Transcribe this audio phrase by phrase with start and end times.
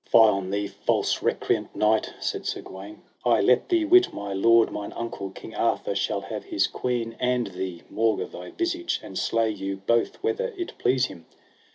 [0.03, 4.71] Fie on thee, false recreant knight, said Sir Gawaine; I let thee wit my lord,
[4.71, 9.51] mine uncle, King Arthur, shall have his queen and thee, maugre thy visage, and slay
[9.51, 11.27] you both whether it please him.